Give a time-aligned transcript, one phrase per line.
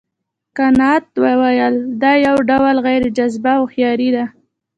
[0.57, 4.25] کانت وویل دا یو ډول غیر جذابه هوښیاري ده.